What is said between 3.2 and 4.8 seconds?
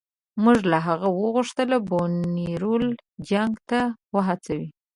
جنګ ته وهڅوي.